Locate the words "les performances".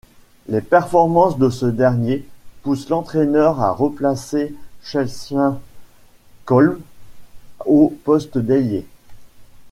0.47-1.37